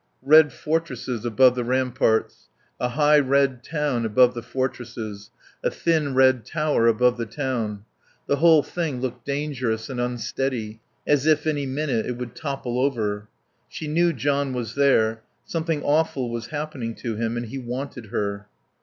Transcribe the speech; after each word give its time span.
Red 0.23 0.51
fortresses 0.51 1.25
above 1.25 1.53
the 1.53 1.63
ramparts, 1.63 2.49
a 2.79 2.89
high 2.89 3.19
red 3.19 3.63
town 3.63 4.03
above 4.03 4.33
the 4.33 4.41
fortresses, 4.41 5.29
a 5.63 5.69
thin 5.69 6.15
red 6.15 6.43
tower 6.43 6.87
above 6.87 7.17
the 7.19 7.27
town. 7.27 7.83
The 8.25 8.37
whole 8.37 8.63
thing 8.63 8.99
looked 8.99 9.25
dangerous 9.27 9.91
and 9.91 10.01
unsteady, 10.01 10.81
as 11.05 11.27
if 11.27 11.45
any 11.45 11.67
minute 11.67 12.07
it 12.07 12.17
would 12.17 12.35
topple 12.35 12.79
over. 12.81 13.27
She 13.69 13.87
knew 13.87 14.11
John 14.11 14.53
was 14.53 14.73
there. 14.73 15.21
Something 15.45 15.83
awful 15.83 16.31
was 16.31 16.47
happening 16.47 16.95
to 16.95 17.15
him, 17.17 17.37
and 17.37 17.45
he 17.45 17.59
wanted 17.59 18.07
her. 18.07 18.47